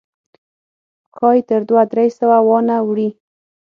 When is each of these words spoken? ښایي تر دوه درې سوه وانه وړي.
ښایي 1.15 1.41
تر 1.49 1.61
دوه 1.69 1.83
درې 1.91 2.07
سوه 2.19 2.37
وانه 2.47 2.75
وړي. 2.87 3.09